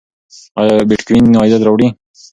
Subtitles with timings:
[0.59, 1.87] ایا بېټکوین عاید راوړي؟